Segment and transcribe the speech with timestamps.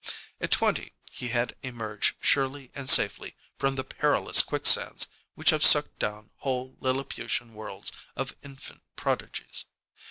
[0.39, 5.99] At twenty he had emerged surely and safely from the perilous quicksands which have sucked
[5.99, 9.65] down whole Lilliputian worlds of infant prodigies.